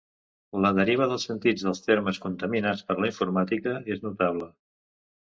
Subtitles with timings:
[0.65, 4.53] La deriva dels sentits dels termes contaminats per la informàtica és notable.